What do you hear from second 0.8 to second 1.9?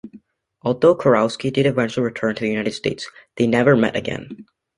Kurowsky did